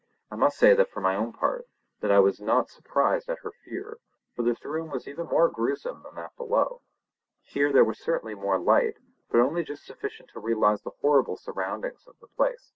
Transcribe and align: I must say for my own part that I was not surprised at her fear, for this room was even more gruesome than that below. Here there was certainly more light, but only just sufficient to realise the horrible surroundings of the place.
I 0.31 0.35
must 0.35 0.57
say 0.57 0.75
for 0.85 0.99
my 0.99 1.15
own 1.15 1.31
part 1.31 1.67
that 1.99 2.09
I 2.09 2.17
was 2.17 2.41
not 2.41 2.71
surprised 2.71 3.29
at 3.29 3.37
her 3.43 3.51
fear, 3.51 3.99
for 4.35 4.41
this 4.41 4.65
room 4.65 4.89
was 4.89 5.07
even 5.07 5.27
more 5.27 5.47
gruesome 5.47 6.01
than 6.01 6.15
that 6.15 6.35
below. 6.35 6.81
Here 7.43 7.71
there 7.71 7.85
was 7.85 7.99
certainly 7.99 8.33
more 8.33 8.57
light, 8.57 8.97
but 9.29 9.41
only 9.41 9.63
just 9.63 9.85
sufficient 9.85 10.31
to 10.31 10.39
realise 10.39 10.81
the 10.81 10.89
horrible 11.01 11.37
surroundings 11.37 12.07
of 12.07 12.15
the 12.19 12.29
place. 12.29 12.69